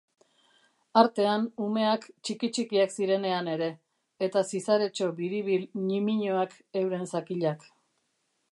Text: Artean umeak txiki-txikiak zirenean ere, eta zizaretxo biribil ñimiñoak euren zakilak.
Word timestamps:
Artean 1.01 1.43
umeak 1.65 2.07
txiki-txikiak 2.29 2.95
zirenean 2.95 3.51
ere, 3.55 3.67
eta 4.29 4.43
zizaretxo 4.55 5.11
biribil 5.21 5.69
ñimiñoak 5.91 6.57
euren 6.83 7.09
zakilak. 7.13 7.69